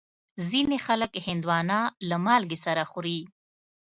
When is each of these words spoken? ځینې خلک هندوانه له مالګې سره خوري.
ځینې 0.49 0.77
خلک 0.85 1.11
هندوانه 1.27 1.79
له 2.09 2.15
مالګې 2.25 2.57
سره 2.65 2.81
خوري. 2.91 3.19